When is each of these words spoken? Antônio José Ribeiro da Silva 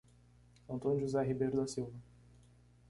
Antônio 0.67 1.01
José 1.01 1.21
Ribeiro 1.21 1.57
da 1.57 1.67
Silva 1.67 1.93